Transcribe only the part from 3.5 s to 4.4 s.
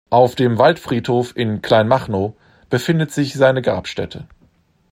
Grabstätte.